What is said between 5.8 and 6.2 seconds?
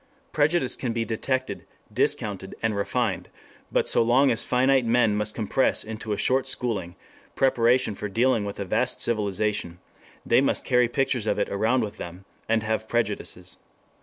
into a